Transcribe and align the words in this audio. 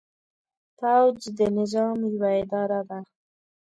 پوځ 0.79 1.19
د 1.37 1.39
نظام 1.57 1.97
یوه 2.11 2.31
اداره 2.41 2.81
ده. 2.89 2.99